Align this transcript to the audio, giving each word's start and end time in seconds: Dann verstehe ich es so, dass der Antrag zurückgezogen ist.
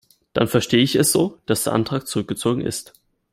Dann 0.33 0.47
verstehe 0.47 0.81
ich 0.81 0.95
es 0.95 1.11
so, 1.11 1.37
dass 1.45 1.65
der 1.65 1.73
Antrag 1.73 2.07
zurückgezogen 2.07 2.61
ist. 2.65 2.93